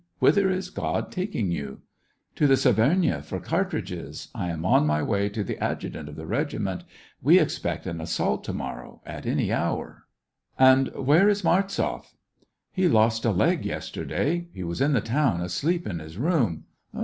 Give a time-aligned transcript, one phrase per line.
[0.17, 1.81] Whither is God taking you
[2.37, 6.25] }""To the Severnaya, for cartridges; I am on my way to the adjutant of the
[6.25, 6.83] regiment...
[7.21, 10.07] we ex pect an assault to morrow, at any hour."
[10.57, 12.15] And where is Martzoff.?"
[12.71, 16.63] He lost a leg yesterday; he was in the town, asleep in his room.